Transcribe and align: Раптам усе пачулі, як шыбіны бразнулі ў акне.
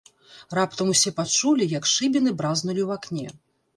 Раптам 0.57 0.87
усе 0.93 1.11
пачулі, 1.19 1.67
як 1.77 1.85
шыбіны 1.93 2.35
бразнулі 2.41 2.81
ў 2.89 3.01
акне. 3.01 3.27